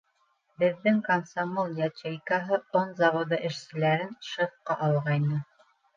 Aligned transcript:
Беҙҙең 0.61 0.95
комсомол 1.07 1.75
ячейкаһы 1.81 2.59
он 2.81 2.97
заводы 3.03 3.39
эшселәрен 3.51 4.17
шефҡа 4.31 4.79
алғайны. 4.87 5.45